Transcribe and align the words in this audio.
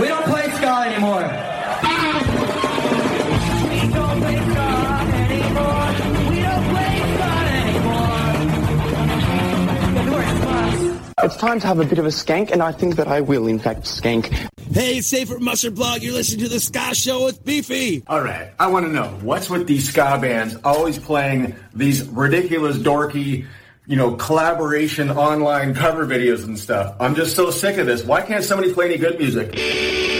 We 0.00 0.08
don't 0.08 0.24
play 0.24 0.48
ska 0.50 0.84
anymore. 0.86 1.52
It's 11.24 11.36
time 11.36 11.60
to 11.60 11.66
have 11.68 11.78
a 11.78 11.84
bit 11.84 11.98
of 11.98 12.04
a 12.04 12.08
skank, 12.08 12.50
and 12.50 12.62
I 12.62 12.72
think 12.72 12.96
that 12.96 13.06
I 13.06 13.20
will, 13.20 13.46
in 13.46 13.60
fact, 13.60 13.82
skank. 13.82 14.26
Hey, 14.72 14.98
it's 14.98 15.06
Safer 15.06 15.38
Mustard 15.38 15.76
Blog. 15.76 16.02
You're 16.02 16.14
listening 16.14 16.44
to 16.46 16.48
the 16.48 16.58
Ska 16.58 16.94
Show 16.96 17.26
with 17.26 17.44
Beefy. 17.44 18.02
All 18.08 18.22
right, 18.22 18.50
I 18.58 18.66
want 18.66 18.86
to 18.86 18.92
know 18.92 19.06
what's 19.22 19.48
with 19.48 19.68
these 19.68 19.88
ska 19.88 20.18
bands 20.20 20.56
always 20.64 20.98
playing 20.98 21.54
these 21.74 22.08
ridiculous, 22.08 22.78
dorky, 22.78 23.46
you 23.86 23.96
know, 23.96 24.14
collaboration 24.14 25.10
online 25.10 25.74
cover 25.74 26.06
videos 26.06 26.44
and 26.44 26.58
stuff. 26.58 26.94
I'm 27.00 27.14
just 27.14 27.34
so 27.34 27.50
sick 27.50 27.78
of 27.78 27.86
this. 27.86 28.04
Why 28.04 28.22
can't 28.22 28.44
somebody 28.44 28.72
play 28.72 28.86
any 28.86 28.98
good 28.98 29.18
music? 29.18 30.11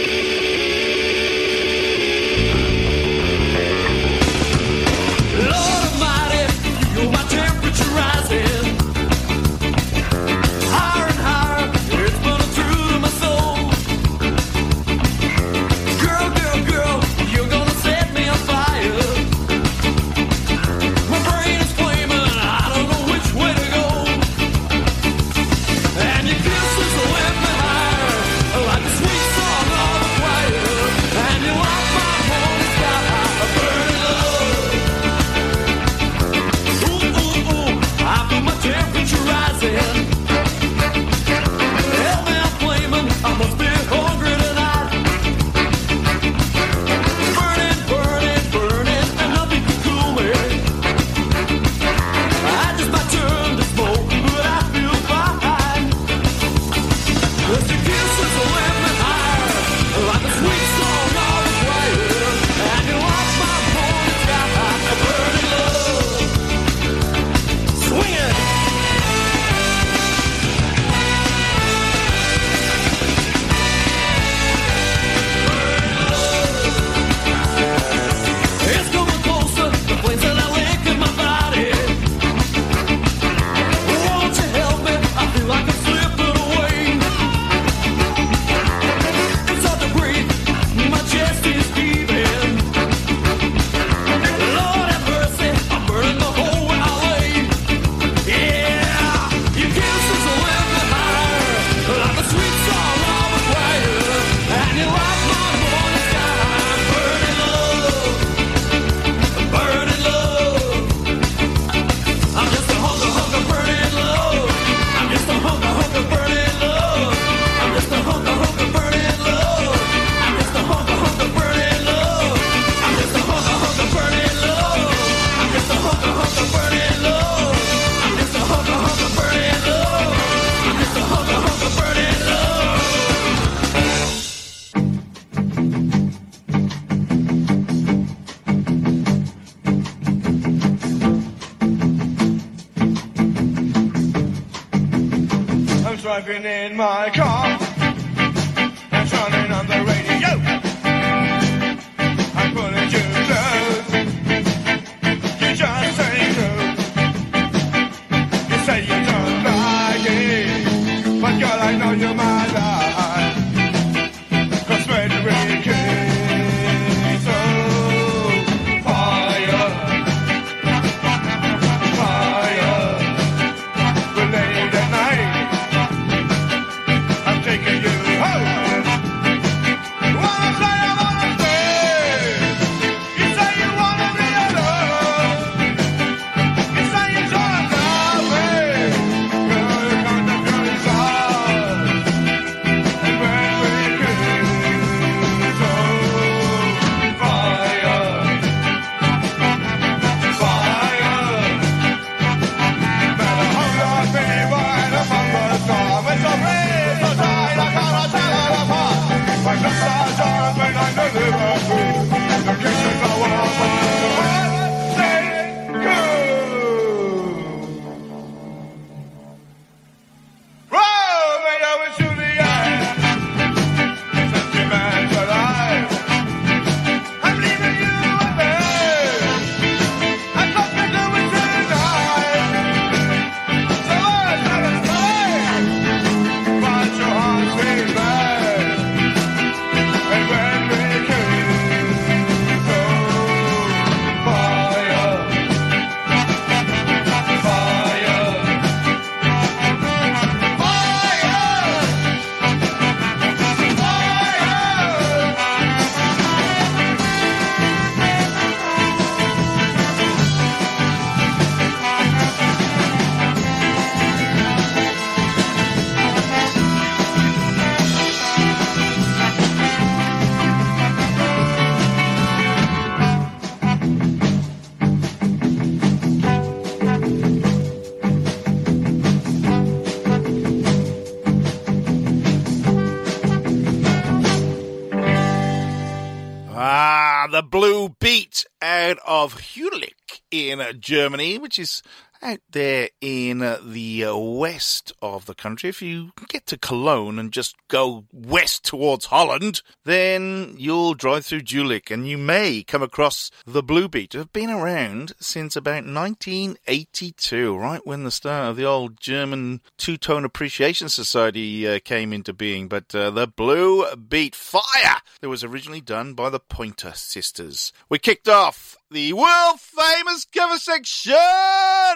Germany, 290.73 291.37
which 291.37 291.59
is 291.59 291.81
out 292.23 292.39
there 292.49 292.89
in 293.01 293.39
the 293.39 294.05
uh, 294.05 294.15
west 294.15 294.91
of 295.01 295.25
the 295.25 295.35
country. 295.35 295.69
If 295.69 295.81
you 295.81 296.11
get 296.27 296.45
to 296.47 296.57
Cologne 296.57 297.19
and 297.19 297.31
just 297.31 297.55
go 297.67 298.05
west 298.11 298.63
towards 298.63 299.05
Holland, 299.05 299.61
then 299.83 300.55
you'll 300.57 300.93
drive 300.93 301.25
through 301.25 301.41
Jülich 301.41 301.91
and 301.91 302.07
you 302.07 302.17
may 302.17 302.63
come 302.63 302.81
across 302.81 303.29
the 303.45 303.63
Blue 303.63 303.87
Beat. 303.87 304.13
Have 304.13 304.31
been 304.31 304.49
around 304.49 305.13
since 305.19 305.55
about 305.55 305.85
1982, 305.85 307.55
right 307.55 307.85
when 307.85 308.03
the 308.03 308.11
start 308.11 308.51
of 308.51 308.55
the 308.55 308.65
old 308.65 308.99
German 308.99 309.61
Two-Tone 309.77 310.25
Appreciation 310.25 310.89
Society 310.89 311.67
uh, 311.67 311.79
came 311.83 312.13
into 312.13 312.33
being. 312.33 312.67
But 312.67 312.93
uh, 312.95 313.11
the 313.11 313.27
Blue 313.27 313.85
Beat 313.95 314.35
Fire 314.35 315.01
that 315.21 315.29
was 315.29 315.43
originally 315.43 315.81
done 315.81 316.13
by 316.13 316.29
the 316.29 316.39
Pointer 316.39 316.93
Sisters. 316.95 317.73
We 317.89 317.99
kicked 317.99 318.29
off 318.29 318.77
the 318.93 319.11
world 319.11 319.59
famous 319.59 320.23
cover 320.25 320.59
section 320.59 321.15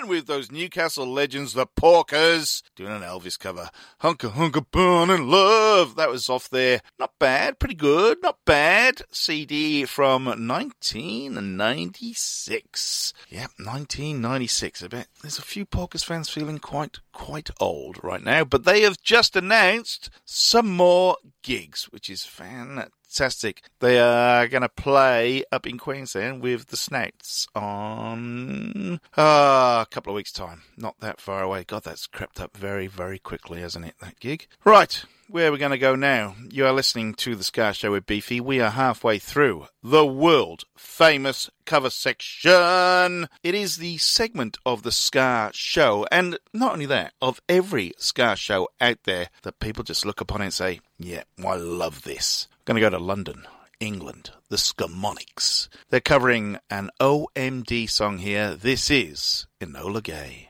with 0.07 0.16
those 0.25 0.51
Newcastle 0.51 1.05
legends, 1.05 1.53
the 1.53 1.67
Porkers, 1.67 2.63
doing 2.75 2.91
an 2.91 3.01
Elvis 3.01 3.37
cover. 3.37 3.69
Hunker, 3.99 4.29
hunker, 4.29 4.61
burn 4.61 5.09
in 5.09 5.29
love. 5.29 5.95
That 5.95 6.09
was 6.09 6.29
off 6.29 6.49
there. 6.49 6.81
Not 6.97 7.19
bad, 7.19 7.59
pretty 7.59 7.75
good, 7.75 8.23
not 8.23 8.39
bad. 8.45 9.01
CD 9.11 9.83
from 9.85 10.25
1996. 10.25 13.13
Yep, 13.29 13.51
1996. 13.57 14.83
I 14.83 14.87
bet 14.87 15.07
there's 15.21 15.37
a 15.37 15.43
few 15.43 15.65
Porkers 15.65 16.03
fans 16.03 16.27
feeling 16.29 16.59
quite, 16.59 16.99
quite 17.13 17.49
old 17.59 18.03
right 18.03 18.23
now, 18.23 18.43
but 18.43 18.65
they 18.65 18.81
have 18.81 19.01
just 19.01 19.35
announced 19.35 20.09
some 20.25 20.75
more 20.75 21.17
gigs, 21.43 21.83
which 21.91 22.09
is 22.09 22.25
fantastic 22.25 22.91
fantastic. 23.07 23.63
They 23.79 23.99
are 23.99 24.47
going 24.47 24.61
to 24.61 24.69
play 24.69 25.43
up 25.51 25.65
in 25.65 25.77
Queensland 25.77 26.41
with 26.41 26.67
the 26.67 26.77
Snouts 26.77 27.47
on 27.55 28.99
uh, 29.17 29.85
a 29.85 29.87
couple 29.89 30.11
of 30.11 30.15
weeks' 30.15 30.31
time. 30.31 30.63
Not 30.75 30.99
that 30.99 31.19
far 31.19 31.43
away. 31.43 31.63
God, 31.63 31.83
that's 31.83 32.07
crept 32.07 32.39
up 32.39 32.55
very, 32.55 32.87
very 32.87 33.19
quickly, 33.19 33.61
hasn't 33.61 33.85
it, 33.85 33.95
that 34.01 34.19
gig? 34.19 34.47
Right. 34.63 35.03
Where 35.29 35.49
are 35.49 35.51
we 35.51 35.57
going 35.57 35.71
to 35.71 35.77
go 35.77 35.95
now? 35.95 36.35
You 36.49 36.65
are 36.65 36.71
listening 36.71 37.13
to 37.15 37.35
The 37.35 37.43
Ska 37.43 37.73
Show 37.73 37.91
with 37.91 38.05
Beefy. 38.05 38.39
We 38.39 38.61
are 38.61 38.69
halfway 38.69 39.19
through 39.19 39.67
the 39.83 40.05
world 40.05 40.63
famous 40.77 41.49
cover 41.65 41.89
section. 41.89 43.27
It 43.43 43.53
is 43.53 43.75
the 43.77 43.97
segment 43.97 44.57
of 44.65 44.83
The 44.83 44.91
Ska 44.91 45.51
Show, 45.53 46.05
and 46.13 46.39
not 46.53 46.73
only 46.73 46.85
that, 46.85 47.13
of 47.21 47.41
every 47.49 47.91
Ska 47.97 48.37
show 48.37 48.69
out 48.79 48.99
there 49.03 49.27
that 49.41 49.59
people 49.59 49.83
just 49.83 50.05
look 50.05 50.21
upon 50.21 50.41
and 50.41 50.53
say, 50.53 50.79
yeah, 50.97 51.23
I 51.45 51.55
love 51.55 52.03
this. 52.03 52.47
Going 52.67 52.75
to 52.75 52.81
go 52.81 52.89
to 52.89 52.99
London, 53.01 53.47
England, 53.79 54.31
the 54.49 54.57
Skamonics. 54.57 55.69
They're 55.89 56.01
covering 56.01 56.57
an 56.69 56.89
OMD 56.99 57.89
song 57.89 58.17
here. 58.17 58.55
This 58.55 58.91
is 58.91 59.47
Enola 59.61 60.03
Gay. 60.03 60.49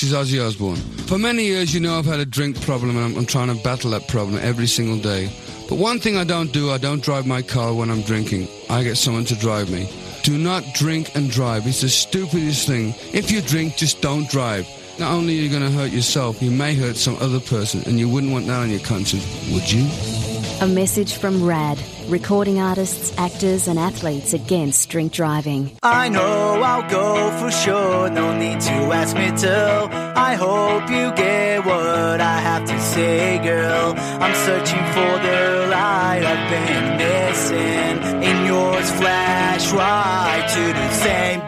This 0.00 0.12
is 0.12 0.12
Ozzy 0.12 0.46
Osbourne. 0.46 0.76
For 1.06 1.16
many 1.16 1.44
years, 1.44 1.72
you 1.72 1.80
know 1.80 1.98
I've 1.98 2.04
had 2.04 2.20
a 2.20 2.26
drink 2.26 2.60
problem 2.60 2.98
and 2.98 3.04
I'm, 3.06 3.16
I'm 3.16 3.24
trying 3.24 3.48
to 3.48 3.62
battle 3.62 3.92
that 3.92 4.08
problem 4.08 4.38
every 4.42 4.66
single 4.66 4.98
day. 4.98 5.30
But 5.70 5.76
one 5.76 6.00
thing 6.00 6.18
I 6.18 6.24
don't 6.24 6.52
do, 6.52 6.70
I 6.70 6.76
don't 6.76 7.02
drive 7.02 7.26
my 7.26 7.40
car 7.40 7.72
when 7.72 7.90
I'm 7.90 8.02
drinking. 8.02 8.46
I 8.68 8.82
get 8.82 8.96
someone 8.96 9.24
to 9.24 9.34
drive 9.36 9.70
me. 9.70 9.90
Do 10.22 10.36
not 10.36 10.64
drink 10.74 11.14
and 11.14 11.30
drive. 11.30 11.66
It's 11.66 11.80
the 11.80 11.88
stupidest 11.88 12.66
thing. 12.66 12.94
If 13.14 13.30
you 13.30 13.40
drink, 13.40 13.76
just 13.76 14.02
don't 14.02 14.28
drive. 14.28 14.68
Not 14.98 15.12
only 15.12 15.38
are 15.38 15.42
you 15.42 15.48
going 15.48 15.62
to 15.62 15.70
hurt 15.70 15.92
yourself, 15.92 16.42
you 16.42 16.50
may 16.50 16.74
hurt 16.74 16.96
some 16.96 17.16
other 17.20 17.40
person, 17.40 17.82
and 17.86 17.98
you 17.98 18.06
wouldn't 18.06 18.32
want 18.32 18.46
that 18.48 18.60
on 18.60 18.70
your 18.70 18.80
conscience, 18.80 19.24
would 19.50 19.70
you? 19.72 19.88
A 20.58 20.66
message 20.66 21.12
from 21.18 21.44
RAD, 21.44 21.78
recording 22.08 22.58
artists, 22.60 23.12
actors, 23.18 23.68
and 23.68 23.78
athletes 23.78 24.32
against 24.32 24.88
drink 24.88 25.12
driving. 25.12 25.76
I 25.82 26.08
know 26.08 26.62
I'll 26.62 26.88
go 26.88 27.30
for 27.38 27.50
sure, 27.50 28.08
no 28.08 28.34
need 28.38 28.60
to 28.60 28.72
ask 28.72 29.14
me 29.14 29.30
to. 29.42 29.88
I 30.16 30.34
hope 30.34 30.88
you 30.88 31.12
get 31.14 31.66
what 31.66 32.22
I 32.22 32.38
have 32.40 32.64
to 32.64 32.80
say, 32.80 33.38
girl. 33.44 33.92
I'm 33.98 34.34
searching 34.46 34.84
for 34.96 35.12
the 35.26 35.68
light 35.70 36.22
I've 36.24 36.50
been 36.50 36.96
missing. 37.04 38.22
In 38.22 38.46
yours, 38.46 38.90
flash 38.92 39.70
right 39.72 40.48
to 40.54 40.72
the 40.72 40.90
same 40.94 41.40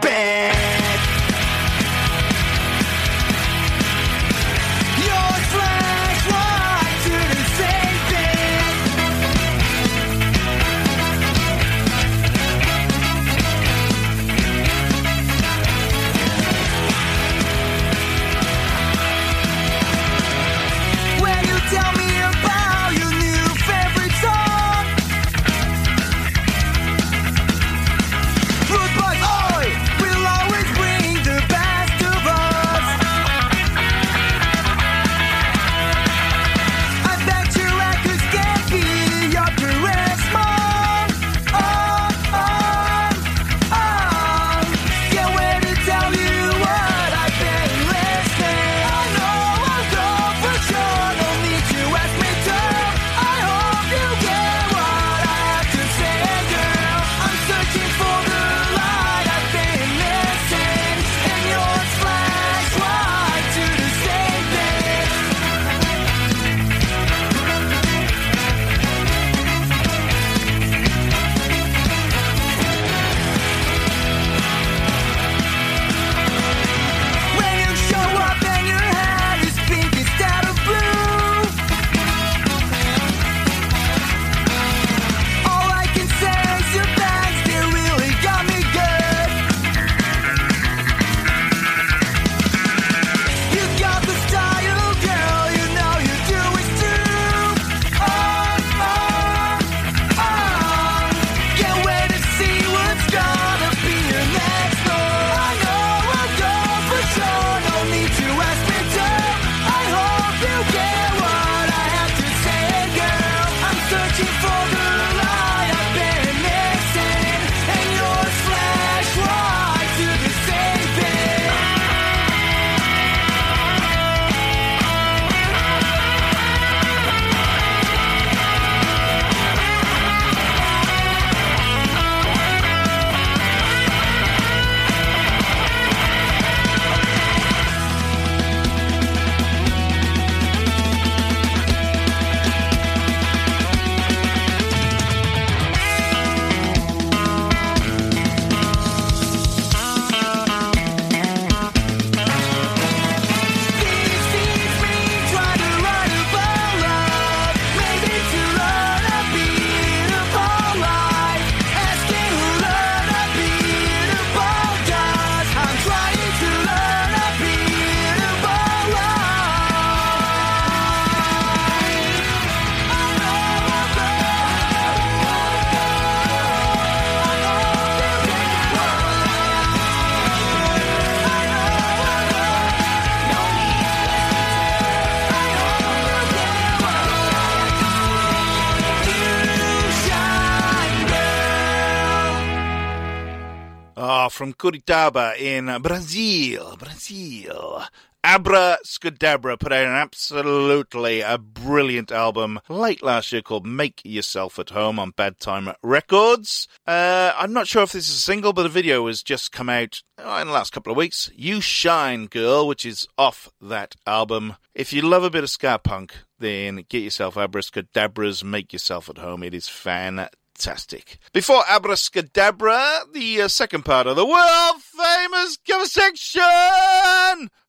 Curitiba 194.58 195.38
in 195.38 195.80
Brazil, 195.80 196.76
Brazil. 196.76 197.84
Abraskadabra 198.24 199.58
put 199.58 199.72
out 199.72 199.86
an 199.86 199.92
absolutely 199.92 201.20
a 201.20 201.38
brilliant 201.38 202.10
album 202.10 202.58
late 202.68 203.02
last 203.02 203.30
year 203.30 203.40
called 203.40 203.64
Make 203.64 204.02
Yourself 204.04 204.58
at 204.58 204.70
Home 204.70 204.98
on 204.98 205.12
Bad 205.12 205.38
Time 205.38 205.72
Records. 205.82 206.66
Uh, 206.86 207.32
I'm 207.36 207.52
not 207.52 207.68
sure 207.68 207.84
if 207.84 207.92
this 207.92 208.08
is 208.08 208.16
a 208.16 208.18
single, 208.18 208.52
but 208.52 208.64
the 208.64 208.68
video 208.68 209.06
has 209.06 209.22
just 209.22 209.52
come 209.52 209.68
out 209.68 210.02
uh, 210.18 210.38
in 210.40 210.48
the 210.48 210.52
last 210.52 210.72
couple 210.72 210.90
of 210.90 210.98
weeks. 210.98 211.30
You 211.36 211.60
Shine 211.60 212.26
Girl, 212.26 212.66
which 212.66 212.84
is 212.84 213.06
off 213.16 213.48
that 213.60 213.94
album. 214.04 214.56
If 214.74 214.92
you 214.92 215.02
love 215.02 215.22
a 215.22 215.30
bit 215.30 215.44
of 215.44 215.50
ska 215.50 215.80
punk, 215.82 216.14
then 216.40 216.84
get 216.88 217.04
yourself 217.04 217.36
Abraskadabra's 217.36 218.42
Make 218.42 218.72
Yourself 218.72 219.08
at 219.08 219.18
Home. 219.18 219.44
It 219.44 219.54
is 219.54 219.68
fantastic 219.68 220.37
fantastic. 220.58 221.18
Before 221.32 221.62
Abraskadabra, 221.62 223.12
the 223.12 223.42
uh, 223.42 223.48
second 223.48 223.84
part 223.84 224.06
of 224.06 224.16
the 224.16 224.26
world 224.26 224.82
famous 224.82 225.56
cover 225.58 225.86
section, 225.86 226.42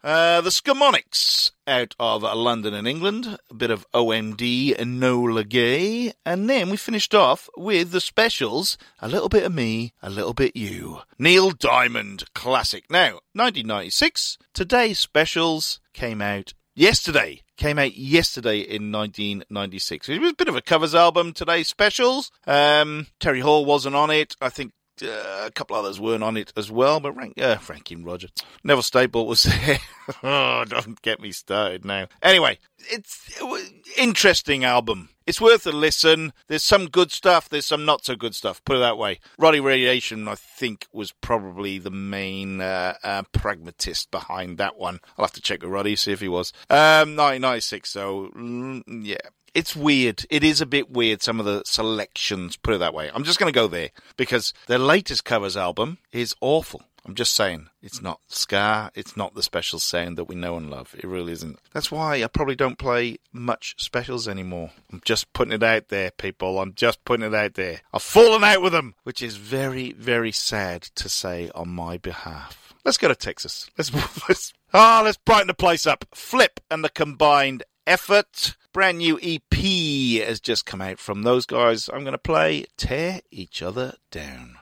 uh, 0.04 0.41
the 0.41 0.49
Skamonics 0.49 1.52
out 1.67 1.93
of 1.99 2.23
London 2.23 2.73
and 2.73 2.88
England, 2.88 3.38
a 3.49 3.54
bit 3.54 3.69
of 3.69 3.86
OMD 3.93 4.75
and 4.80 4.99
Nola 4.99 5.43
Gay, 5.43 6.13
and 6.25 6.49
then 6.49 6.71
we 6.71 6.78
finished 6.78 7.13
off 7.13 7.47
with 7.56 7.91
the 7.91 8.02
specials, 8.02 8.78
a 8.99 9.08
little 9.08 9.30
bit 9.30 9.43
of 9.43 9.54
me, 9.54 9.93
a 10.02 10.10
little 10.10 10.34
bit 10.34 10.56
you. 10.56 11.02
Neil 11.19 11.52
Diamond 11.52 12.23
classic. 12.34 12.86
Now, 12.89 13.19
1996, 13.34 14.39
today's 14.54 14.97
specials 14.97 15.80
came 15.93 16.21
out 16.21 16.54
yesterday. 16.80 17.42
Came 17.58 17.78
out 17.78 17.98
yesterday 17.98 18.60
in 18.60 18.92
1996. 18.92 20.08
It 20.08 20.22
was 20.22 20.32
a 20.32 20.36
bit 20.36 20.48
of 20.48 20.56
a 20.56 20.62
covers 20.62 20.96
album. 20.96 21.34
Today's 21.34 21.68
specials. 21.68 22.32
Um, 22.48 23.08
Terry 23.20 23.42
Hall 23.42 23.65
wasn't 23.65 23.96
on 23.96 24.10
it. 24.10 24.36
I 24.39 24.48
think 24.50 24.72
uh, 25.04 25.46
a 25.46 25.52
couple 25.52 25.76
others 25.76 26.00
weren't 26.00 26.24
on 26.24 26.38
it 26.38 26.54
as 26.56 26.72
well, 26.72 27.00
but 27.00 27.14
Frank, 27.14 27.40
uh, 27.42 27.58
Frankie 27.58 27.96
and 27.96 28.06
Roger. 28.06 28.28
Neville 28.64 28.84
Staple 28.84 29.28
was 29.28 29.44
there. 29.44 29.80
oh, 30.24 30.66
don't 30.66 31.02
get 31.02 31.20
me 31.20 31.32
started 31.32 31.86
now. 31.86 32.08
Anyway, 32.22 32.60
it's 32.90 33.30
it 33.40 33.74
interesting 33.98 34.64
album. 34.64 35.10
It's 35.28 35.40
worth 35.40 35.68
a 35.68 35.72
listen. 35.72 36.34
There's 36.48 36.64
some 36.64 36.88
good 36.88 37.12
stuff. 37.12 37.50
There's 37.50 37.68
some 37.68 37.86
not 37.86 38.04
so 38.04 38.16
good 38.16 38.34
stuff. 38.34 38.64
Put 38.66 38.78
it 38.78 38.80
that 38.80 38.98
way. 38.98 39.20
Roddy 39.38 39.60
Radiation, 39.60 40.28
I 40.28 40.34
think, 40.34 40.88
was 40.92 41.12
probably 41.12 41.78
the 41.78 41.92
main 41.92 42.62
uh, 42.62 42.96
uh, 43.04 43.24
pragmatist 43.32 44.10
behind 44.10 44.58
that 44.58 44.78
one. 44.78 45.00
I'll 45.18 45.26
have 45.26 45.34
to 45.34 45.42
check 45.42 45.62
with 45.62 45.70
Roddy 45.70 45.96
see 45.96 46.14
if 46.14 46.22
he 46.22 46.28
was. 46.28 46.52
Um, 46.70 47.16
1996. 47.16 47.92
So 47.92 48.32
mm, 48.36 48.82
yeah, 48.88 49.18
it's 49.54 49.76
weird. 49.76 50.26
It 50.30 50.44
is 50.44 50.62
a 50.62 50.66
bit 50.66 50.90
weird, 50.92 51.22
some 51.22 51.40
of 51.40 51.46
the 51.46 51.64
selections, 51.66 52.58
put 52.58 52.74
it 52.74 52.80
that 52.80 52.94
way. 52.94 53.12
I'm 53.14 53.24
just 53.24 53.40
going 53.40 53.52
to 53.52 53.58
go 53.58 53.68
there 53.68 53.90
because 54.18 54.54
their 54.68 54.80
latest 54.80 55.26
covers 55.26 55.58
album 55.58 55.98
is 56.12 56.36
awful. 56.42 56.84
I'm 57.06 57.16
just 57.16 57.34
saying, 57.34 57.70
it's 57.82 58.02
not 58.02 58.20
Ska, 58.28 58.92
it's 58.94 59.16
not 59.16 59.34
the 59.34 59.42
special 59.42 59.80
sound 59.80 60.18
that 60.18 60.26
we 60.26 60.36
know 60.36 60.58
and 60.58 60.70
love. 60.70 60.94
It 60.98 61.06
really 61.06 61.32
isn't. 61.32 61.58
That's 61.74 61.92
why 61.92 62.22
I 62.22 62.28
probably 62.28 62.56
don't 62.56 62.78
play 62.78 63.18
much 63.32 63.76
specials 63.78 64.28
anymore. 64.28 64.72
I'm 64.92 65.02
just 65.06 65.32
putting 65.34 65.54
it 65.54 65.64
out 65.64 65.88
there, 65.88 66.12
people. 66.12 66.60
I'm 66.60 66.74
just 66.74 67.04
putting 67.06 67.26
it 67.26 67.34
out 67.34 67.56
there. 67.56 67.82
I've 67.94 68.04
fallen 68.04 68.44
out 68.44 68.62
with 68.62 68.74
them, 68.74 68.96
which 69.04 69.22
is 69.22 69.38
very, 69.38 69.94
very 69.94 70.32
sad 70.32 70.84
to 70.96 71.10
say 71.10 71.50
on 71.56 71.70
my 71.70 71.98
behalf. 71.98 72.74
Let's 72.86 72.98
go 72.98 73.08
to 73.08 73.16
Texas. 73.16 73.70
Let's, 73.78 73.94
let's 74.30 74.54
Ah, 74.72 75.02
let's 75.04 75.18
brighten 75.18 75.48
the 75.48 75.54
place 75.56 75.88
up. 75.88 76.06
Flip 76.14 76.60
and 76.70 76.84
the 76.84 76.90
combined 76.90 77.64
effort. 77.89 78.56
Brand 78.71 78.99
new 78.99 79.19
EP 79.21 80.23
has 80.23 80.39
just 80.39 80.65
come 80.65 80.80
out 80.80 80.99
from 80.99 81.23
those 81.23 81.47
guys. 81.47 81.89
I'm 81.91 82.02
going 82.02 82.12
to 82.12 82.19
play 82.19 82.65
Tear 82.78 83.21
Each 83.32 83.63
Other 83.63 83.95
Down. 84.12 84.58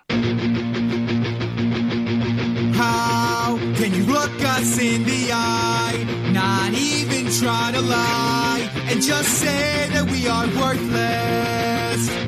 How 2.74 3.58
can 3.76 3.94
you 3.94 4.06
look 4.06 4.42
us 4.42 4.80
in 4.80 5.04
the 5.04 5.30
eye, 5.34 6.32
not 6.32 6.74
even 6.74 7.30
try 7.34 7.72
to 7.74 7.82
lie, 7.82 8.70
and 8.90 9.02
just 9.02 9.30
say 9.30 9.90
that 9.92 10.10
we 10.10 10.28
are 10.28 10.48
worthless? 10.48 12.27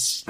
To 0.00 0.29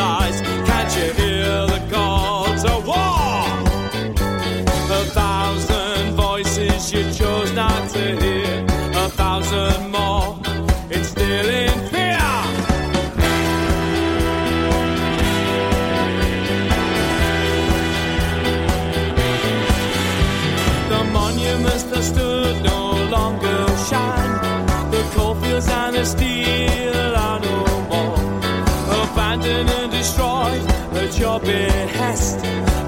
your 31.31 31.39
behest. 31.39 32.39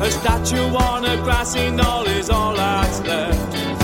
A 0.02 0.12
statue 0.12 0.76
on 0.76 1.06
a 1.06 1.16
grassy 1.24 1.72
knoll 1.72 2.06
is 2.06 2.30
all 2.30 2.56
that's 2.56 3.00
left. 3.02 3.83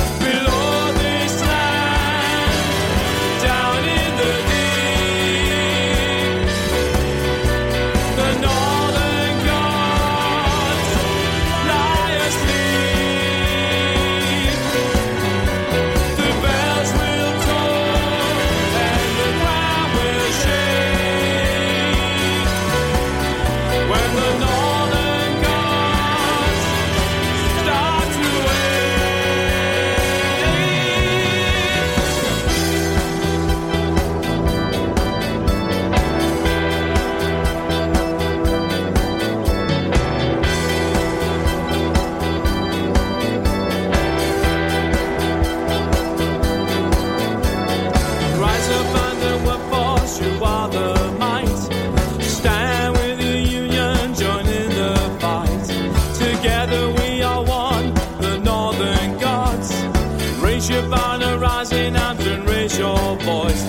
Your 60.80 60.90
banner, 60.90 61.38
rising 61.38 61.98
arms 61.98 62.26
and 62.26 62.48
raise 62.48 62.80
your 62.80 63.18
voice. 63.18 63.69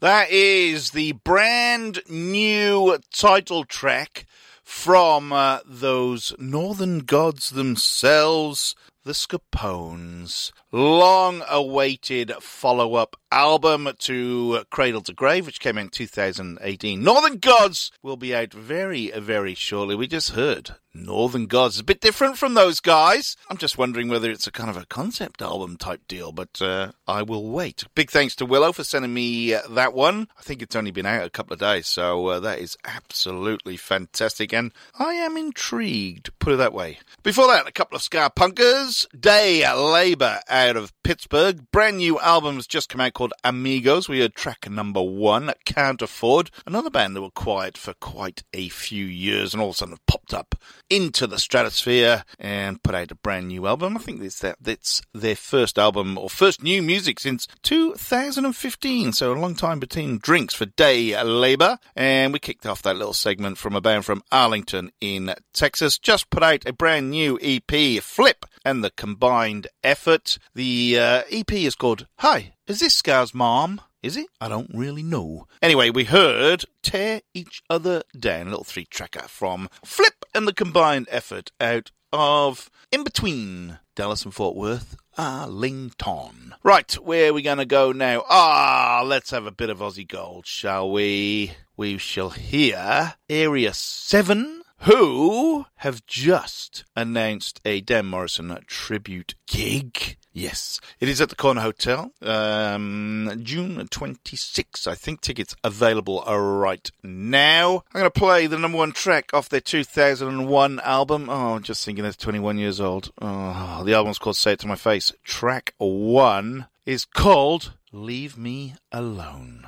That 0.00 0.30
is 0.30 0.92
the 0.92 1.10
brand 1.10 2.02
new 2.08 2.98
title 3.12 3.64
track 3.64 4.26
from 4.62 5.32
uh, 5.32 5.58
those 5.66 6.32
northern 6.38 7.00
gods 7.00 7.50
themselves, 7.50 8.76
the 9.02 9.10
Skapones. 9.10 10.52
Long 10.70 11.42
awaited 11.48 12.30
follow 12.40 12.94
up 12.96 13.16
album 13.30 13.88
to 13.98 14.64
Cradle 14.70 15.00
to 15.02 15.12
Grave, 15.12 15.46
which 15.46 15.60
came 15.60 15.78
in 15.78 15.88
2018. 15.88 17.02
Northern 17.02 17.38
Gods 17.38 17.90
will 18.02 18.16
be 18.16 18.34
out 18.34 18.52
very, 18.52 19.10
very 19.10 19.54
shortly. 19.54 19.94
We 19.94 20.06
just 20.06 20.30
heard 20.30 20.72
Northern 20.94 21.46
Gods. 21.46 21.76
It's 21.76 21.82
a 21.82 21.84
bit 21.84 22.00
different 22.00 22.38
from 22.38 22.54
those 22.54 22.80
guys. 22.80 23.36
I'm 23.48 23.58
just 23.58 23.78
wondering 23.78 24.08
whether 24.08 24.30
it's 24.30 24.46
a 24.46 24.52
kind 24.52 24.70
of 24.70 24.76
a 24.76 24.86
concept 24.86 25.42
album 25.42 25.76
type 25.76 26.06
deal, 26.08 26.32
but 26.32 26.60
uh, 26.60 26.92
I 27.06 27.22
will 27.22 27.48
wait. 27.50 27.84
Big 27.94 28.10
thanks 28.10 28.34
to 28.36 28.46
Willow 28.46 28.72
for 28.72 28.84
sending 28.84 29.14
me 29.14 29.54
uh, 29.54 29.60
that 29.70 29.94
one. 29.94 30.28
I 30.38 30.42
think 30.42 30.62
it's 30.62 30.76
only 30.76 30.90
been 30.90 31.06
out 31.06 31.24
a 31.26 31.30
couple 31.30 31.52
of 31.54 31.60
days, 31.60 31.86
so 31.86 32.26
uh, 32.26 32.40
that 32.40 32.58
is 32.58 32.76
absolutely 32.84 33.76
fantastic, 33.76 34.52
and 34.52 34.72
I 34.98 35.14
am 35.14 35.36
intrigued, 35.36 36.36
put 36.38 36.54
it 36.54 36.56
that 36.56 36.72
way. 36.74 36.98
Before 37.22 37.46
that, 37.48 37.68
a 37.68 37.72
couple 37.72 37.96
of 37.96 38.02
Ska 38.02 38.32
Punkers. 38.34 39.06
Day 39.18 39.70
Labor 39.72 40.40
out 40.58 40.76
of 40.76 40.92
Pittsburgh. 41.04 41.70
Brand 41.70 41.98
new 41.98 42.18
album 42.18 42.56
has 42.56 42.66
just 42.66 42.88
come 42.88 43.00
out 43.00 43.14
called 43.14 43.32
Amigos. 43.44 44.08
We 44.08 44.20
heard 44.20 44.34
track 44.34 44.68
number 44.68 45.00
one, 45.00 45.52
Can't 45.64 46.02
Afford. 46.02 46.50
Another 46.66 46.90
band 46.90 47.14
that 47.14 47.22
were 47.22 47.30
quiet 47.30 47.78
for 47.78 47.94
quite 47.94 48.42
a 48.52 48.68
few 48.68 49.04
years 49.04 49.54
and 49.54 49.60
all 49.60 49.68
of 49.68 49.74
a 49.74 49.78
sudden 49.78 49.92
have 49.92 50.06
popped 50.06 50.34
up 50.34 50.56
into 50.90 51.28
the 51.28 51.38
stratosphere 51.38 52.24
and 52.40 52.82
put 52.82 52.94
out 52.94 53.12
a 53.12 53.14
brand 53.14 53.48
new 53.48 53.66
album. 53.66 53.96
I 53.96 54.00
think 54.00 54.20
it's, 54.20 54.40
that, 54.40 54.56
it's 54.64 55.00
their 55.14 55.36
first 55.36 55.78
album 55.78 56.18
or 56.18 56.28
first 56.28 56.62
new 56.62 56.82
music 56.82 57.20
since 57.20 57.46
2015. 57.62 59.12
So 59.12 59.32
a 59.32 59.38
long 59.38 59.54
time 59.54 59.78
between 59.78 60.18
drinks 60.18 60.54
for 60.54 60.66
Day 60.66 61.20
Labor. 61.22 61.78
And 61.94 62.32
we 62.32 62.40
kicked 62.40 62.66
off 62.66 62.82
that 62.82 62.96
little 62.96 63.12
segment 63.12 63.58
from 63.58 63.76
a 63.76 63.80
band 63.80 64.04
from 64.04 64.22
Arlington 64.32 64.90
in 65.00 65.34
Texas. 65.52 65.98
Just 65.98 66.30
put 66.30 66.42
out 66.42 66.66
a 66.66 66.72
brand 66.72 67.10
new 67.10 67.38
EP, 67.40 68.02
Flip, 68.02 68.44
and 68.68 68.84
the 68.84 68.90
combined 68.90 69.66
effort. 69.82 70.38
The 70.54 70.98
uh, 70.98 71.22
EP 71.30 71.50
is 71.52 71.74
called 71.74 72.06
Hi, 72.18 72.52
is 72.66 72.80
this 72.80 72.94
Ska's 72.94 73.32
mom? 73.32 73.80
Is 74.02 74.16
it? 74.16 74.26
I 74.42 74.48
don't 74.48 74.70
really 74.74 75.02
know. 75.02 75.46
Anyway, 75.62 75.88
we 75.88 76.04
heard 76.04 76.64
Tear 76.82 77.22
Each 77.32 77.62
Other 77.70 78.02
Down, 78.16 78.46
a 78.46 78.50
little 78.50 78.64
three 78.64 78.84
tracker 78.84 79.26
from 79.26 79.70
Flip 79.84 80.24
and 80.34 80.46
the 80.46 80.52
combined 80.52 81.08
effort 81.10 81.50
out 81.58 81.90
of 82.12 82.70
In 82.92 83.04
Between 83.04 83.78
Dallas 83.96 84.24
and 84.24 84.34
Fort 84.34 84.54
Worth, 84.54 84.96
Arlington. 85.16 86.54
Right, 86.62 86.92
where 86.98 87.30
are 87.30 87.32
we 87.32 87.40
going 87.40 87.58
to 87.58 87.64
go 87.64 87.90
now? 87.92 88.22
Ah, 88.28 89.02
let's 89.04 89.30
have 89.30 89.46
a 89.46 89.50
bit 89.50 89.70
of 89.70 89.78
Aussie 89.78 90.06
gold, 90.06 90.46
shall 90.46 90.90
we? 90.90 91.52
We 91.76 91.96
shall 91.96 92.30
hear 92.30 93.14
Area 93.30 93.72
7, 93.72 94.57
who 94.80 95.66
have 95.76 96.06
just 96.06 96.84
announced 96.96 97.60
a 97.64 97.80
Dan 97.80 98.06
Morrison 98.06 98.56
tribute 98.66 99.34
gig. 99.46 100.16
Yes, 100.32 100.80
it 101.00 101.08
is 101.08 101.20
at 101.20 101.30
the 101.30 101.34
Corner 101.34 101.62
Hotel, 101.62 102.12
um, 102.22 103.40
June 103.42 103.88
26. 103.88 104.86
I 104.86 104.94
think 104.94 105.20
tickets 105.20 105.56
available 105.64 106.22
right 106.26 106.88
now. 107.02 107.82
I'm 107.92 108.00
going 108.00 108.04
to 108.04 108.10
play 108.10 108.46
the 108.46 108.58
number 108.58 108.78
one 108.78 108.92
track 108.92 109.34
off 109.34 109.48
their 109.48 109.60
2001 109.60 110.80
album. 110.80 111.28
Oh, 111.28 111.58
just 111.58 111.84
thinking 111.84 112.04
that's 112.04 112.16
21 112.16 112.58
years 112.58 112.80
old. 112.80 113.10
Oh, 113.20 113.82
the 113.84 113.94
album's 113.94 114.18
called 114.18 114.36
Say 114.36 114.52
It 114.52 114.60
to 114.60 114.68
My 114.68 114.76
Face. 114.76 115.12
Track 115.24 115.74
one 115.78 116.66
is 116.86 117.04
called 117.04 117.72
Leave 117.90 118.38
Me 118.38 118.74
Alone. 118.92 119.66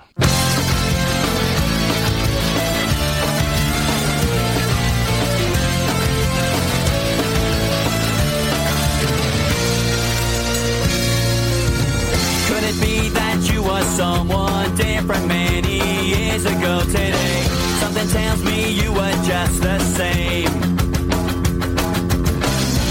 It 12.71 12.81
be 12.81 13.09
that 13.11 13.39
you 13.51 13.63
were 13.63 13.83
someone 13.99 14.75
different 14.77 15.27
many 15.27 15.79
years 16.07 16.45
ago 16.45 16.81
today? 16.87 17.43
Something 17.81 18.09
tells 18.09 18.43
me 18.45 18.71
you 18.73 18.93
were 18.93 19.17
just 19.27 19.61
the 19.61 19.79
same. 19.99 20.53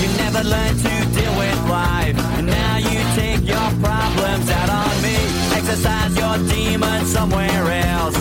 You 0.01 0.07
never 0.23 0.43
learned 0.43 0.79
to 0.85 0.93
deal 1.15 1.33
with 1.43 1.59
life, 1.69 2.17
and 2.37 2.47
now 2.47 2.77
you 2.77 2.99
take 3.21 3.43
your 3.47 3.69
problems 3.85 4.47
out 4.59 4.69
on 4.81 4.93
me. 5.05 5.17
Exercise 5.59 6.13
your 6.21 6.35
demons 6.51 7.11
somewhere 7.11 7.65
else. 7.91 8.19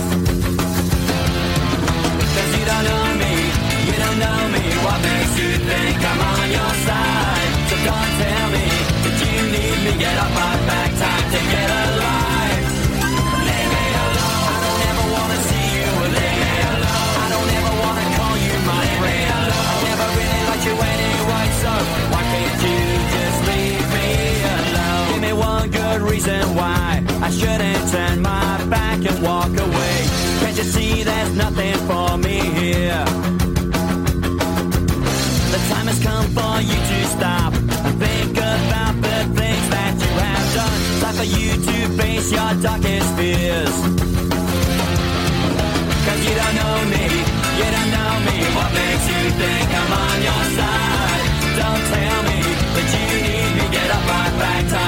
Cause 2.35 2.51
you 2.59 2.65
don't 2.71 2.85
know 2.91 3.07
me, 3.23 3.35
you 3.89 3.97
don't 4.05 4.19
know 4.25 4.41
me. 4.55 4.65
What 4.87 4.99
makes 5.09 5.35
you 5.41 5.51
think 5.71 5.97
I'm 6.11 6.21
on 6.35 6.51
your 6.51 6.75
side? 6.87 7.18
Reason 26.29 26.55
why 26.55 27.03
I 27.23 27.31
shouldn't 27.31 27.91
turn 27.91 28.23
my 28.23 28.65
back 28.69 28.99
and 29.05 29.23
walk 29.23 29.49
away. 29.49 29.97
Can't 30.41 30.57
you 30.57 30.65
see 30.65 31.03
there's 31.03 31.35
nothing 31.35 31.75
for 31.89 32.19
me 32.19 32.39
here? 32.61 33.05
The 35.53 35.61
time 35.71 35.87
has 35.91 36.01
come 36.03 36.27
for 36.37 36.55
you 36.61 36.79
to 36.91 36.99
stop 37.17 37.53
and 37.55 37.95
think 37.99 38.33
about 38.37 38.95
the 39.07 39.19
things 39.39 39.67
that 39.75 39.95
you 40.03 40.13
have 40.27 40.47
done. 40.59 40.81
Time 41.03 41.17
for 41.21 41.29
you 41.37 41.51
to 41.69 41.77
face 41.99 42.31
your 42.31 42.53
darkest 42.63 43.09
fears. 43.17 43.77
Cause 46.07 46.21
you 46.27 46.35
don't 46.41 46.57
know 46.61 46.77
me, 46.93 47.05
you 47.59 47.69
don't 47.77 47.91
know 47.97 48.13
me. 48.29 48.37
What 48.57 48.71
makes 48.81 49.05
you 49.13 49.23
think 49.41 49.69
I'm 49.81 49.93
on 50.05 50.19
your 50.29 50.45
side? 50.59 51.25
Don't 51.61 51.85
tell 51.95 52.21
me 52.29 52.39
that 52.75 52.89
you 52.95 53.07
need 53.27 53.51
me. 53.57 53.65
Get 53.73 53.89
off 53.97 54.05
my 54.13 54.27
back, 54.41 54.65
time 54.69 54.88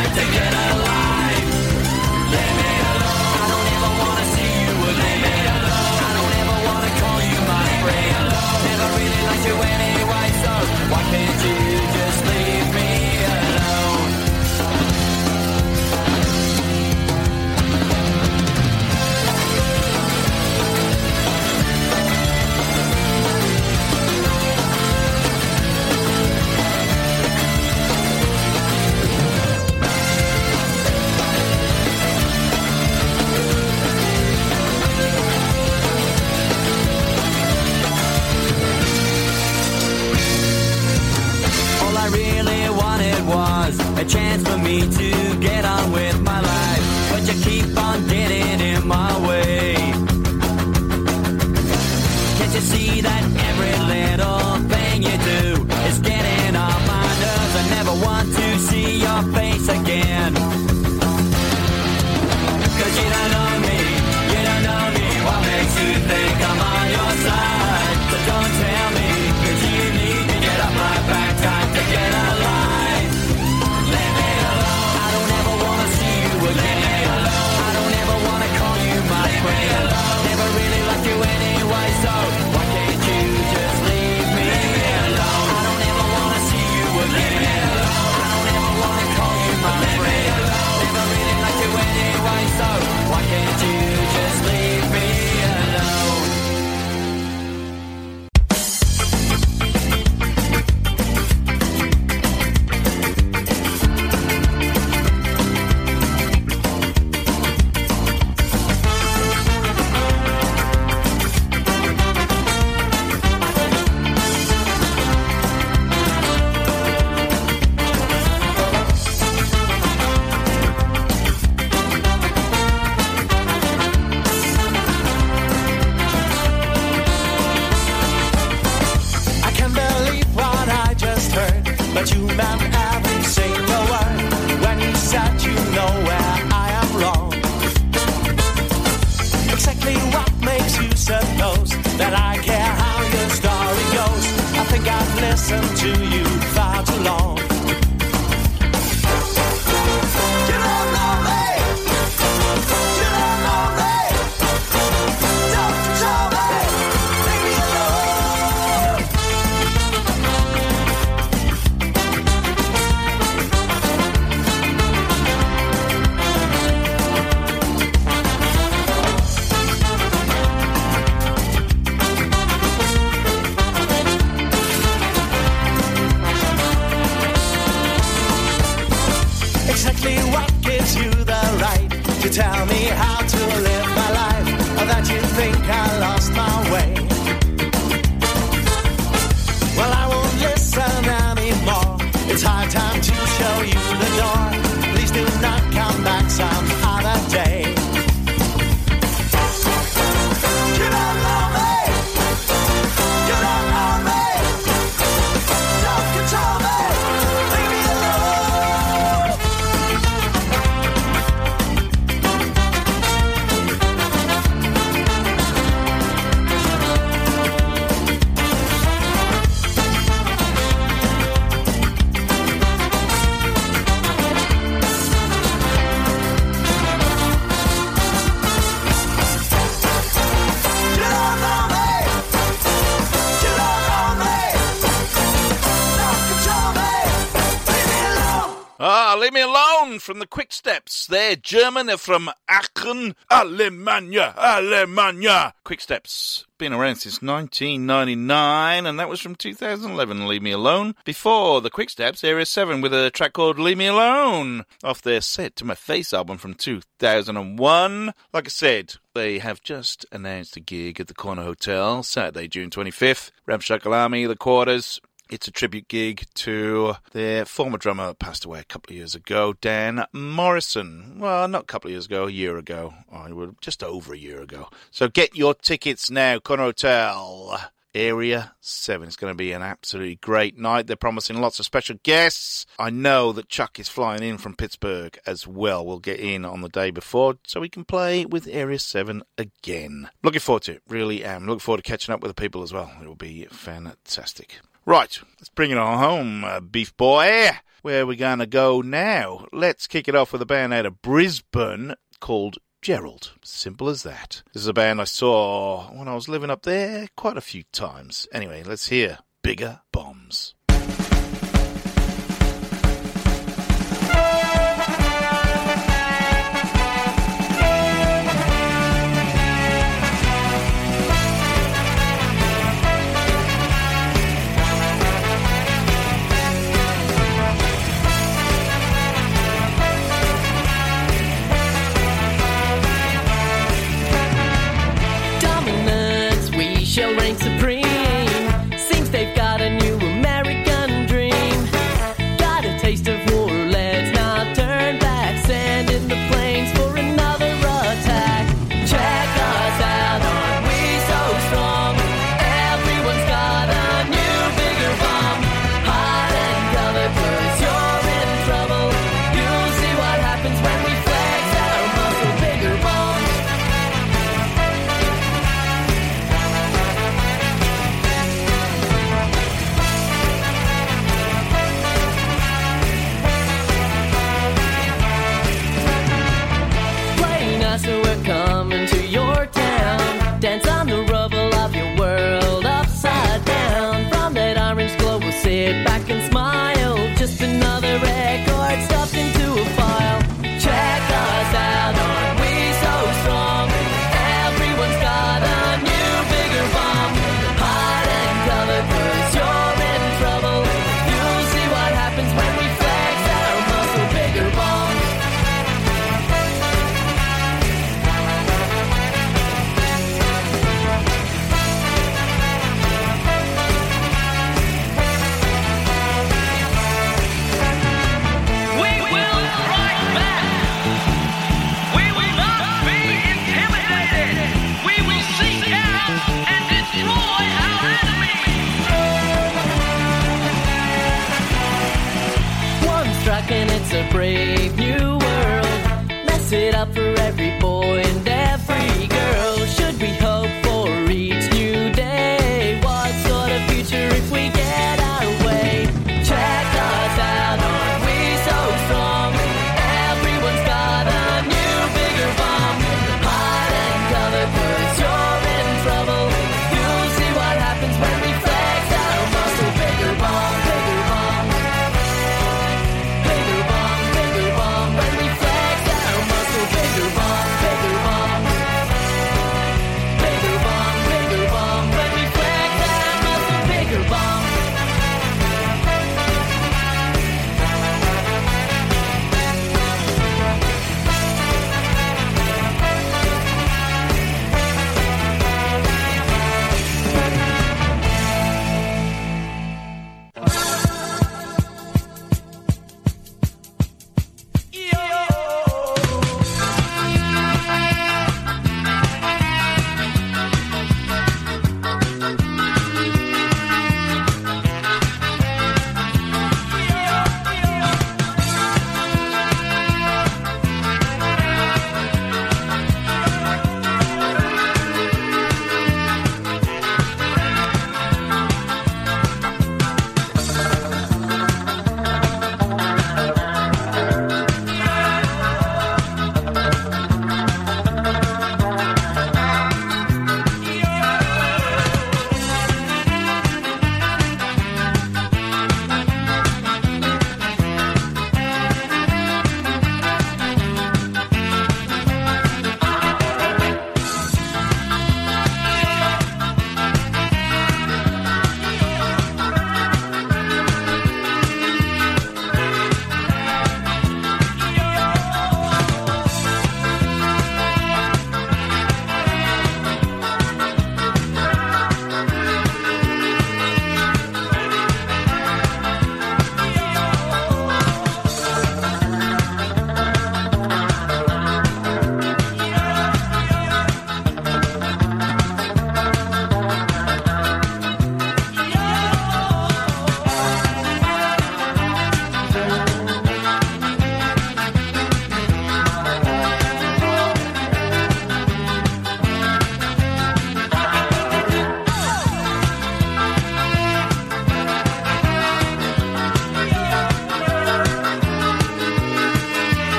Ah, 238.83 239.15
leave 239.19 239.35
me 239.35 239.43
alone 239.43 239.99
from 239.99 240.21
the 240.21 240.27
Quicksteps. 240.27 241.07
They're 241.07 241.37
German. 241.37 241.85
They're 241.85 241.99
from 241.99 242.31
Aachen, 242.49 243.15
Alemania, 243.31 244.35
Alemania. 244.37 245.53
Quicksteps. 245.67 246.47
Been 246.57 246.73
around 246.73 246.97
since 246.97 247.21
1999, 247.21 248.87
and 248.87 248.99
that 248.99 249.09
was 249.11 249.21
from 249.21 249.35
2011. 249.35 250.27
Leave 250.27 250.41
Me 250.41 250.53
Alone. 250.53 250.95
Before 251.05 251.61
the 251.61 251.71
Quicksteps, 251.71 252.25
Area 252.25 252.47
7 252.47 252.81
with 252.81 252.95
a 252.95 253.11
track 253.11 253.35
called 253.35 253.59
Leave 253.59 253.77
Me 253.77 253.87
Alone 253.87 254.65
off 254.83 255.03
their 255.03 255.21
Say 255.21 255.47
It 255.47 255.57
to 255.57 255.65
My 255.67 255.75
Face 255.75 256.15
album 256.15 256.39
from 256.39 256.55
2001. 256.55 258.15
Like 258.33 258.47
I 258.47 258.49
said, 258.49 258.95
they 259.15 259.41
have 259.41 259.63
just 259.63 260.07
announced 260.13 260.57
a 260.57 260.61
gig 260.61 261.01
at 261.01 261.09
the 261.09 261.15
Corner 261.15 261.43
Hotel 261.43 262.03
Saturday, 262.03 262.49
June 262.49 262.71
25th. 262.71 263.31
Ramshackle 263.47 263.93
Army, 263.93 264.27
The 264.27 264.37
Quarters, 264.37 265.01
it's 265.33 265.49
a 265.49 265.53
tribute 265.53 265.89
gig 265.89 266.27
to 266.35 266.95
their 267.13 267.45
former 267.45 267.79
drummer 267.79 268.09
that 268.09 268.19
passed 268.19 268.45
away 268.45 268.61
a 268.61 268.65
couple 268.65 268.93
of 268.93 268.97
years 268.97 269.15
ago, 269.15 269.55
Dan 269.61 270.05
Morrison. 270.13 271.19
Well, 271.19 271.49
not 271.49 271.63
a 271.63 271.67
couple 271.67 271.89
of 271.89 271.93
years 271.93 272.07
ago, 272.07 272.27
a 272.27 272.31
year 272.31 272.57
ago. 272.57 272.95
Oh, 273.13 273.55
just 273.61 273.83
over 273.83 274.15
a 274.15 274.19
year 274.19 274.41
ago. 274.43 274.69
So 274.91 275.09
get 275.09 275.37
your 275.37 275.55
tickets 275.55 276.11
now, 276.11 276.39
Corner 276.39 276.65
Hotel. 276.65 277.71
Area 277.95 278.55
7. 278.61 279.09
It's 279.09 279.17
going 279.17 279.33
to 279.33 279.37
be 279.37 279.53
an 279.53 279.63
absolutely 279.63 280.17
great 280.17 280.57
night. 280.57 280.87
They're 280.87 280.95
promising 280.97 281.41
lots 281.41 281.59
of 281.59 281.65
special 281.65 281.97
guests. 282.03 282.65
I 282.79 282.91
know 282.91 283.33
that 283.33 283.49
Chuck 283.49 283.81
is 283.81 283.89
flying 283.89 284.23
in 284.23 284.39
from 284.39 284.55
Pittsburgh 284.55 285.19
as 285.27 285.47
well. 285.47 285.85
We'll 285.85 285.99
get 285.99 286.21
in 286.21 286.45
on 286.45 286.61
the 286.61 286.69
day 286.69 286.91
before 286.93 287.39
so 287.45 287.61
we 287.61 287.69
can 287.69 287.85
play 287.85 288.25
with 288.25 288.47
Area 288.47 288.79
7 288.79 289.23
again. 289.37 290.09
Looking 290.23 290.41
forward 290.41 290.63
to 290.65 290.73
it. 290.75 290.83
Really 290.89 291.25
am. 291.25 291.47
Looking 291.47 291.59
forward 291.59 291.85
to 291.85 291.91
catching 291.91 292.15
up 292.15 292.21
with 292.21 292.31
the 292.31 292.41
people 292.41 292.63
as 292.63 292.73
well. 292.73 292.93
It 293.03 293.09
will 293.09 293.17
be 293.17 293.47
fantastic. 293.51 294.61
Right, 294.87 295.21
let's 295.39 295.51
bring 295.51 295.71
it 295.71 295.79
on 295.79 295.99
home, 295.99 296.43
uh, 296.43 296.61
Beef 296.61 296.97
Boy. 296.97 297.51
Where 297.83 298.03
are 298.03 298.07
we 298.07 298.17
going 298.17 298.39
to 298.39 298.47
go 298.47 298.81
now? 298.81 299.47
Let's 299.53 299.87
kick 299.87 300.09
it 300.09 300.15
off 300.15 300.33
with 300.33 300.41
a 300.41 300.47
band 300.47 300.73
out 300.73 300.87
of 300.87 301.03
Brisbane 301.03 301.95
called 302.19 302.59
Gerald. 302.81 303.33
Simple 303.43 303.91
as 303.91 304.03
that. 304.05 304.43
This 304.53 304.63
is 304.63 304.69
a 304.69 304.73
band 304.73 305.01
I 305.01 305.05
saw 305.05 305.91
when 305.93 306.09
I 306.09 306.15
was 306.15 306.29
living 306.29 306.51
up 306.51 306.63
there 306.63 307.09
quite 307.15 307.37
a 307.37 307.43
few 307.43 307.63
times. 307.73 308.27
Anyway, 308.33 308.63
let's 308.63 308.89
hear 308.89 309.19
Bigger 309.43 309.81
Bombs. 309.93 310.55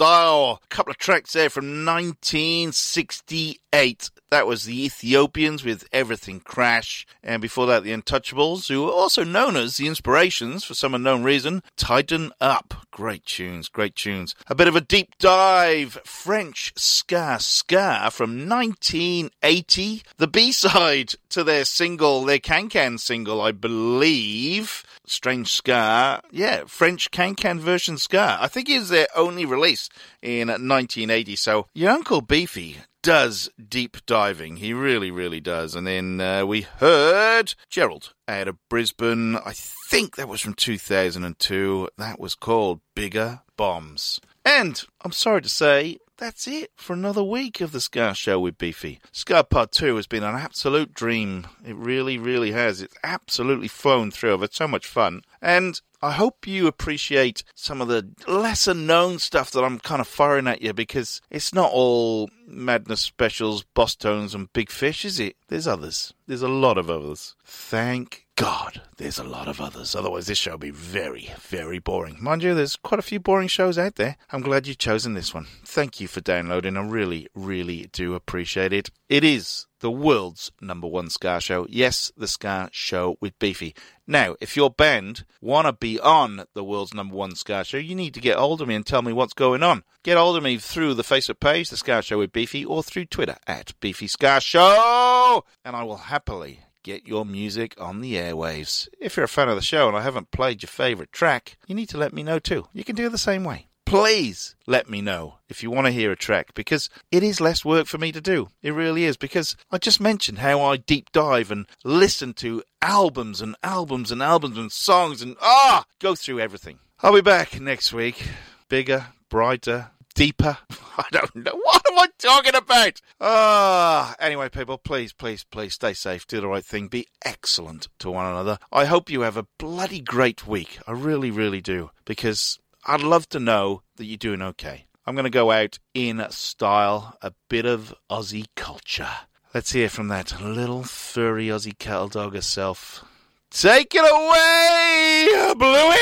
Style. 0.00 0.62
A 0.64 0.68
couple 0.74 0.92
of 0.92 0.96
tracks 0.96 1.34
there 1.34 1.50
from 1.50 1.84
1968. 1.84 4.10
That 4.30 4.46
was 4.46 4.64
the 4.64 4.84
Ethiopians 4.84 5.64
with 5.64 5.88
Everything 5.92 6.38
Crash. 6.38 7.04
And 7.22 7.42
before 7.42 7.66
that, 7.66 7.82
the 7.82 7.92
Untouchables, 7.92 8.68
who 8.68 8.84
were 8.84 8.92
also 8.92 9.24
known 9.24 9.56
as 9.56 9.76
the 9.76 9.88
Inspirations 9.88 10.64
for 10.64 10.74
some 10.74 10.94
unknown 10.94 11.24
reason. 11.24 11.64
Tighten 11.76 12.30
Up. 12.40 12.86
Great 12.92 13.26
tunes, 13.26 13.68
great 13.68 13.96
tunes. 13.96 14.36
A 14.46 14.54
bit 14.54 14.68
of 14.68 14.76
a 14.76 14.80
deep 14.80 15.18
dive. 15.18 15.98
French 16.04 16.72
Ska 16.76 17.38
Ska 17.40 18.10
from 18.12 18.48
1980. 18.48 20.02
The 20.16 20.28
B-side 20.28 21.14
to 21.30 21.42
their 21.42 21.64
single, 21.64 22.24
their 22.24 22.38
Can 22.38 22.68
Can 22.68 22.98
single, 22.98 23.40
I 23.40 23.50
believe. 23.50 24.84
Strange 25.06 25.52
Ska. 25.52 26.22
Yeah, 26.30 26.64
French 26.66 27.10
Can 27.10 27.34
Can 27.34 27.58
version 27.58 27.98
Ska. 27.98 28.38
I 28.40 28.46
think 28.46 28.68
it 28.68 28.78
was 28.78 28.90
their 28.90 29.08
only 29.16 29.44
release 29.44 29.88
in 30.22 30.46
1980. 30.46 31.34
So 31.34 31.66
your 31.74 31.90
Uncle 31.90 32.20
Beefy 32.20 32.78
does 33.02 33.50
deep 33.68 33.98
diving. 34.06 34.56
He 34.56 34.72
really, 34.72 35.10
really 35.10 35.40
does. 35.40 35.74
And 35.74 35.86
then 35.86 36.20
uh, 36.20 36.46
we 36.46 36.62
heard 36.62 37.54
Gerald 37.68 38.14
out 38.28 38.48
of 38.48 38.58
Brisbane. 38.68 39.36
I 39.36 39.52
think 39.90 40.16
that 40.16 40.28
was 40.28 40.40
from 40.40 40.54
2002. 40.54 41.88
That 41.98 42.20
was 42.20 42.34
called 42.34 42.80
Bigger 42.94 43.40
Bombs. 43.56 44.20
And 44.44 44.82
I'm 45.02 45.12
sorry 45.12 45.42
to 45.42 45.48
say, 45.48 45.98
that's 46.20 46.46
it 46.46 46.70
for 46.76 46.92
another 46.92 47.24
week 47.24 47.62
of 47.62 47.72
the 47.72 47.80
Ska 47.80 48.14
Show 48.14 48.38
with 48.38 48.58
Beefy. 48.58 49.00
Ska 49.10 49.42
Part 49.44 49.72
2 49.72 49.96
has 49.96 50.06
been 50.06 50.22
an 50.22 50.34
absolute 50.34 50.92
dream. 50.92 51.46
It 51.66 51.74
really, 51.76 52.18
really 52.18 52.52
has. 52.52 52.82
It's 52.82 52.96
absolutely 53.02 53.68
flown 53.68 54.10
through. 54.10 54.34
I've 54.34 54.42
had 54.42 54.52
so 54.52 54.68
much 54.68 54.86
fun. 54.86 55.22
And 55.40 55.80
I 56.02 56.12
hope 56.12 56.46
you 56.46 56.66
appreciate 56.66 57.42
some 57.54 57.80
of 57.80 57.88
the 57.88 58.08
lesser 58.26 58.74
known 58.74 59.18
stuff 59.18 59.50
that 59.50 59.62
I'm 59.62 59.78
kind 59.78 60.00
of 60.00 60.08
firing 60.08 60.46
at 60.46 60.62
you 60.62 60.72
because 60.72 61.20
it's 61.30 61.52
not 61.52 61.70
all 61.72 62.30
Madness 62.46 63.02
Specials, 63.02 63.64
Bosstones, 63.76 64.34
and 64.34 64.52
Big 64.52 64.70
Fish, 64.70 65.04
is 65.04 65.20
it? 65.20 65.36
There's 65.48 65.66
others. 65.66 66.14
There's 66.26 66.42
a 66.42 66.48
lot 66.48 66.78
of 66.78 66.88
others. 66.88 67.36
Thank 67.44 68.26
God 68.40 68.80
there's 69.00 69.18
a 69.18 69.24
lot 69.24 69.48
of 69.48 69.62
others. 69.62 69.94
Otherwise, 69.94 70.26
this 70.26 70.36
show 70.36 70.52
would 70.52 70.60
be 70.60 70.70
very, 70.70 71.30
very 71.40 71.78
boring. 71.78 72.18
Mind 72.20 72.42
you, 72.42 72.54
there's 72.54 72.76
quite 72.76 72.98
a 72.98 73.02
few 73.02 73.18
boring 73.18 73.48
shows 73.48 73.78
out 73.78 73.94
there. 73.94 74.18
I'm 74.30 74.42
glad 74.42 74.66
you've 74.66 74.76
chosen 74.76 75.14
this 75.14 75.32
one. 75.32 75.46
Thank 75.64 76.00
you 76.00 76.06
for 76.06 76.20
downloading. 76.20 76.76
I 76.76 76.82
really, 76.82 77.26
really 77.34 77.88
do 77.92 78.14
appreciate 78.14 78.74
it. 78.74 78.90
It 79.08 79.24
is 79.24 79.66
the 79.80 79.90
world's 79.90 80.52
number 80.60 80.86
one 80.86 81.08
Ska 81.08 81.40
show. 81.40 81.66
Yes, 81.70 82.12
the 82.14 82.28
Ska 82.28 82.68
show 82.72 83.16
with 83.22 83.38
Beefy. 83.38 83.74
Now, 84.06 84.36
if 84.38 84.54
your 84.54 84.68
band 84.68 85.24
want 85.40 85.66
to 85.66 85.72
be 85.72 85.98
on 85.98 86.44
the 86.52 86.62
world's 86.62 86.92
number 86.92 87.16
one 87.16 87.34
Ska 87.34 87.64
show, 87.64 87.78
you 87.78 87.94
need 87.94 88.12
to 88.12 88.20
get 88.20 88.36
hold 88.36 88.60
of 88.60 88.68
me 88.68 88.74
and 88.74 88.84
tell 88.84 89.00
me 89.00 89.14
what's 89.14 89.32
going 89.32 89.62
on. 89.62 89.82
Get 90.02 90.18
hold 90.18 90.36
of 90.36 90.42
me 90.42 90.58
through 90.58 90.92
the 90.92 91.02
Facebook 91.02 91.40
page, 91.40 91.70
the 91.70 91.78
Ska 91.78 92.02
show 92.02 92.18
with 92.18 92.32
Beefy, 92.32 92.66
or 92.66 92.82
through 92.82 93.06
Twitter 93.06 93.36
at 93.46 93.72
Beefy 93.80 94.06
Ska 94.06 94.42
Show, 94.42 95.42
and 95.64 95.74
I 95.74 95.84
will 95.84 95.96
happily 95.96 96.60
get 96.82 97.06
your 97.06 97.24
music 97.24 97.74
on 97.80 98.00
the 98.00 98.14
airwaves. 98.14 98.88
If 99.00 99.16
you're 99.16 99.24
a 99.24 99.28
fan 99.28 99.48
of 99.48 99.56
the 99.56 99.62
show 99.62 99.88
and 99.88 99.96
I 99.96 100.02
haven't 100.02 100.30
played 100.30 100.62
your 100.62 100.68
favourite 100.68 101.12
track, 101.12 101.56
you 101.66 101.74
need 101.74 101.88
to 101.90 101.98
let 101.98 102.12
me 102.12 102.22
know 102.22 102.38
too. 102.38 102.66
You 102.72 102.84
can 102.84 102.96
do 102.96 103.08
the 103.08 103.18
same 103.18 103.44
way. 103.44 103.66
Please 103.86 104.54
let 104.68 104.88
me 104.88 105.00
know 105.00 105.38
if 105.48 105.64
you 105.64 105.70
want 105.70 105.86
to 105.88 105.92
hear 105.92 106.12
a 106.12 106.16
track 106.16 106.54
because 106.54 106.88
it 107.10 107.24
is 107.24 107.40
less 107.40 107.64
work 107.64 107.88
for 107.88 107.98
me 107.98 108.12
to 108.12 108.20
do. 108.20 108.48
It 108.62 108.70
really 108.70 109.04
is 109.04 109.16
because 109.16 109.56
I 109.72 109.78
just 109.78 110.00
mentioned 110.00 110.38
how 110.38 110.60
I 110.60 110.76
deep 110.76 111.10
dive 111.10 111.50
and 111.50 111.66
listen 111.82 112.32
to 112.34 112.62
albums 112.80 113.40
and 113.40 113.56
albums 113.64 114.12
and 114.12 114.22
albums 114.22 114.56
and 114.58 114.70
songs 114.70 115.22
and 115.22 115.36
ah, 115.40 115.84
go 115.98 116.14
through 116.14 116.38
everything. 116.38 116.78
I'll 117.02 117.14
be 117.14 117.20
back 117.20 117.60
next 117.60 117.92
week. 117.92 118.28
Bigger, 118.68 119.06
brighter, 119.28 119.90
deeper. 120.14 120.58
I 120.98 121.04
don't 121.10 121.34
know. 121.36 121.52
What 121.70 121.82
am 121.90 121.98
I 121.98 122.08
talking 122.18 122.54
about? 122.54 123.00
Ah, 123.20 124.14
anyway, 124.18 124.48
people, 124.48 124.78
please, 124.78 125.12
please, 125.12 125.44
please 125.44 125.74
stay 125.74 125.92
safe. 125.92 126.26
Do 126.26 126.40
the 126.40 126.48
right 126.48 126.64
thing. 126.64 126.88
Be 126.88 127.06
excellent 127.24 127.88
to 128.00 128.10
one 128.10 128.26
another. 128.26 128.58
I 128.72 128.84
hope 128.84 129.10
you 129.10 129.22
have 129.22 129.36
a 129.36 129.46
bloody 129.58 130.00
great 130.00 130.46
week. 130.46 130.78
I 130.86 130.92
really, 130.92 131.30
really 131.30 131.60
do. 131.60 131.90
Because 132.04 132.58
I'd 132.86 133.02
love 133.02 133.28
to 133.30 133.40
know 133.40 133.82
that 133.96 134.04
you're 134.04 134.16
doing 134.16 134.42
okay. 134.42 134.86
I'm 135.06 135.14
going 135.14 135.24
to 135.24 135.30
go 135.30 135.50
out 135.50 135.78
in 135.94 136.24
style, 136.30 137.16
a 137.22 137.32
bit 137.48 137.66
of 137.66 137.94
Aussie 138.10 138.46
culture. 138.54 139.10
Let's 139.52 139.72
hear 139.72 139.88
from 139.88 140.08
that 140.08 140.40
little 140.40 140.84
furry 140.84 141.46
Aussie 141.46 141.76
cattle 141.78 142.08
dog 142.08 142.34
herself. 142.34 143.04
Take 143.50 143.94
it 143.96 144.04
away, 144.04 145.54
Bluey! 145.56 146.00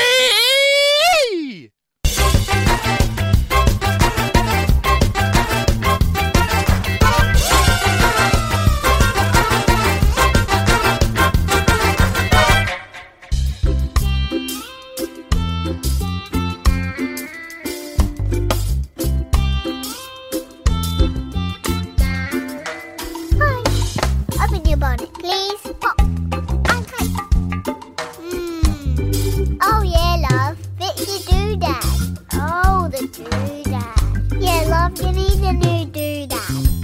You 35.53 35.59
a 35.59 35.85
new. 35.85 36.29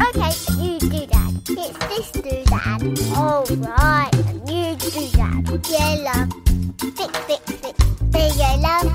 Okay, 0.01 0.31
a 0.37 0.55
new 0.57 0.79
doodad. 0.79 1.31
It's 1.49 1.77
this 1.87 2.07
doodad. 2.23 2.79
Oh 3.15 3.45
right, 3.57 4.09
a 4.13 4.33
new 4.45 4.75
doodad. 4.75 5.43
Yeah, 5.69 5.95
love. 6.05 6.29
Fix, 6.79 7.17
fix, 7.25 7.41
fix. 7.61 7.77
There 8.11 8.31
you 8.33 8.61
love. 8.61 8.94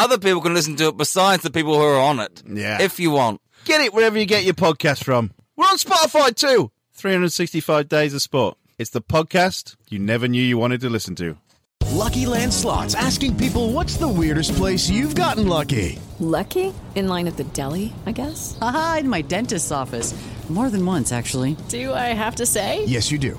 other 0.00 0.18
people 0.18 0.40
can 0.40 0.54
listen 0.54 0.76
to 0.76 0.88
it 0.88 0.96
besides 0.96 1.42
the 1.42 1.50
people 1.50 1.74
who 1.74 1.82
are 1.82 2.00
on 2.00 2.20
it. 2.20 2.42
Yeah. 2.46 2.80
If 2.80 2.98
you 2.98 3.10
want. 3.10 3.40
Get 3.66 3.82
it 3.82 3.92
wherever 3.92 4.18
you 4.18 4.24
get 4.24 4.44
your 4.44 4.54
podcast 4.54 5.04
from. 5.04 5.32
We're 5.56 5.66
on 5.66 5.76
Spotify 5.76 6.34
too. 6.34 6.70
365 6.94 7.88
Days 7.88 8.14
of 8.14 8.22
Sport. 8.22 8.56
It's 8.78 8.90
the 8.90 9.02
podcast 9.02 9.76
you 9.90 9.98
never 9.98 10.26
knew 10.26 10.42
you 10.42 10.56
wanted 10.56 10.80
to 10.80 10.88
listen 10.88 11.14
to. 11.16 11.36
Lucky 11.92 12.24
Land 12.24 12.52
Slots 12.52 12.94
asking 12.94 13.36
people 13.36 13.72
what's 13.72 13.98
the 13.98 14.08
weirdest 14.08 14.54
place 14.56 14.88
you've 14.88 15.14
gotten 15.14 15.46
lucky? 15.46 15.98
Lucky? 16.18 16.72
In 16.94 17.08
line 17.08 17.28
at 17.28 17.36
the 17.36 17.44
deli, 17.44 17.92
I 18.06 18.12
guess? 18.12 18.58
Aha, 18.62 18.98
in 19.00 19.08
my 19.08 19.20
dentist's 19.20 19.70
office. 19.70 20.14
More 20.48 20.70
than 20.70 20.84
once, 20.84 21.12
actually. 21.12 21.56
Do 21.68 21.92
I 21.94 22.14
have 22.14 22.36
to 22.36 22.46
say? 22.46 22.84
Yes, 22.84 23.12
you 23.12 23.18
do. 23.18 23.38